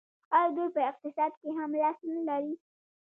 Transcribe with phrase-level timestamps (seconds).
[0.35, 2.53] آیا دوی په اقتصاد کې هم لاس نلري؟